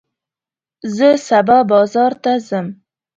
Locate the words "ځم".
2.47-2.67